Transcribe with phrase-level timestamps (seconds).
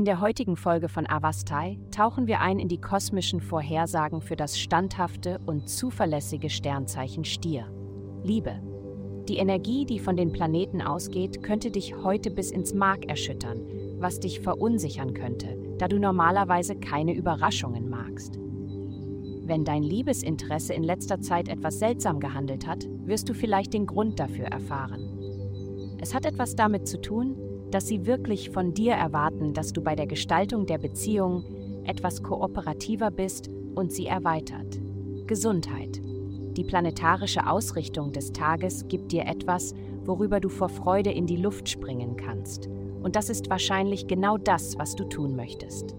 [0.00, 4.58] In der heutigen Folge von Avastai tauchen wir ein in die kosmischen Vorhersagen für das
[4.58, 7.66] standhafte und zuverlässige Sternzeichen Stier.
[8.22, 8.62] Liebe.
[9.28, 13.60] Die Energie, die von den Planeten ausgeht, könnte dich heute bis ins Mark erschüttern,
[13.98, 18.38] was dich verunsichern könnte, da du normalerweise keine Überraschungen magst.
[18.38, 24.18] Wenn dein Liebesinteresse in letzter Zeit etwas seltsam gehandelt hat, wirst du vielleicht den Grund
[24.18, 25.98] dafür erfahren.
[26.00, 27.36] Es hat etwas damit zu tun,
[27.70, 31.44] dass sie wirklich von dir erwarten, dass du bei der Gestaltung der Beziehung
[31.84, 34.80] etwas kooperativer bist und sie erweitert.
[35.26, 36.00] Gesundheit.
[36.56, 41.68] Die planetarische Ausrichtung des Tages gibt dir etwas, worüber du vor Freude in die Luft
[41.68, 42.68] springen kannst.
[43.02, 45.94] Und das ist wahrscheinlich genau das, was du tun möchtest.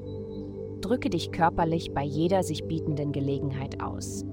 [0.82, 4.26] Drücke dich körperlich bei jeder sich bietenden Gelegenheit aus.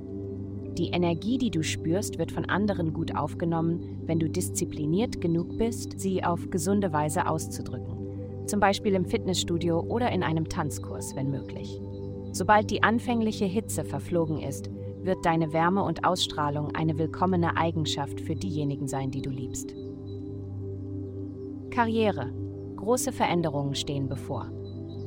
[0.79, 5.99] Die Energie, die du spürst, wird von anderen gut aufgenommen, wenn du diszipliniert genug bist,
[5.99, 8.47] sie auf gesunde Weise auszudrücken.
[8.47, 11.81] Zum Beispiel im Fitnessstudio oder in einem Tanzkurs, wenn möglich.
[12.31, 14.71] Sobald die anfängliche Hitze verflogen ist,
[15.03, 19.75] wird deine Wärme und Ausstrahlung eine willkommene Eigenschaft für diejenigen sein, die du liebst.
[21.71, 22.33] Karriere.
[22.77, 24.53] Große Veränderungen stehen bevor.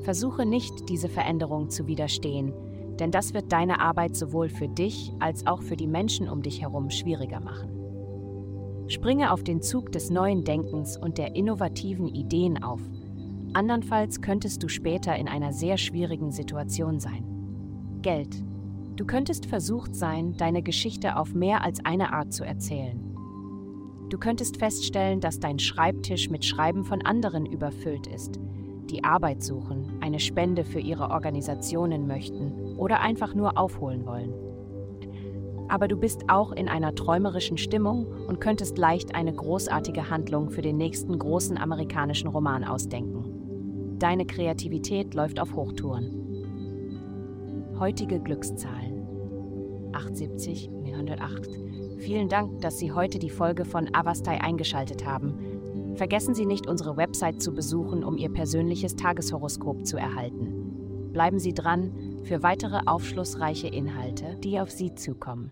[0.04, 2.54] Versuche nicht, diese Veränderung zu widerstehen,
[3.02, 6.62] denn das wird deine Arbeit sowohl für dich als auch für die Menschen um dich
[6.62, 7.72] herum schwieriger machen.
[8.88, 12.80] Springe auf den Zug des neuen Denkens und der innovativen Ideen auf.
[13.54, 17.26] Andernfalls könntest du später in einer sehr schwierigen Situation sein.
[18.04, 18.44] Geld.
[18.98, 23.00] Du könntest versucht sein, deine Geschichte auf mehr als eine Art zu erzählen.
[24.10, 28.40] Du könntest feststellen, dass dein Schreibtisch mit Schreiben von anderen überfüllt ist,
[28.92, 34.34] die Arbeit suchen, eine Spende für ihre Organisationen möchten oder einfach nur aufholen wollen.
[35.70, 40.62] Aber du bist auch in einer träumerischen Stimmung und könntest leicht eine großartige Handlung für
[40.62, 43.98] den nächsten großen amerikanischen Roman ausdenken.
[43.98, 46.18] Deine Kreativität läuft auf Hochtouren.
[47.80, 49.08] Heutige Glückszahlen
[49.94, 50.70] 870
[51.02, 51.50] 108.
[52.00, 55.51] Vielen Dank, dass Sie heute die Folge von Avastai eingeschaltet haben.
[56.02, 61.12] Vergessen Sie nicht, unsere Website zu besuchen, um Ihr persönliches Tageshoroskop zu erhalten.
[61.14, 65.52] Bleiben Sie dran für weitere aufschlussreiche Inhalte, die auf Sie zukommen.